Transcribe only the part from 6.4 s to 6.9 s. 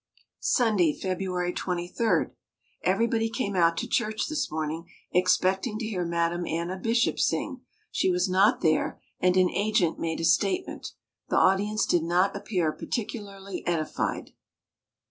Anna